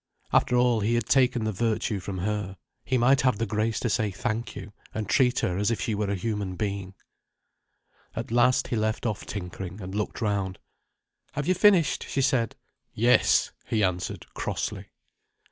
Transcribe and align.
After 0.33 0.55
all 0.55 0.79
he 0.79 0.95
had 0.95 1.05
taken 1.05 1.43
the 1.43 1.51
virtue 1.51 1.99
from 1.99 2.17
her, 2.17 2.57
he 2.83 2.97
might 2.97 3.21
have 3.21 3.37
the 3.37 3.45
grace 3.45 3.79
to 3.81 3.87
say 3.87 4.09
thank 4.09 4.55
you, 4.55 4.73
and 4.95 5.07
treat 5.07 5.41
her 5.41 5.59
as 5.59 5.69
if 5.69 5.79
she 5.79 5.93
were 5.93 6.09
a 6.09 6.15
human 6.15 6.55
being. 6.55 6.95
At 8.15 8.31
last 8.31 8.69
he 8.69 8.75
left 8.75 9.05
off 9.05 9.27
tinkering, 9.27 9.79
and 9.79 9.93
looked 9.93 10.19
round. 10.19 10.57
"Have 11.33 11.47
you 11.47 11.53
finished?" 11.53 12.07
she 12.09 12.23
said. 12.23 12.55
"Yes," 12.95 13.51
he 13.67 13.83
answered 13.83 14.25
crossly. 14.33 14.87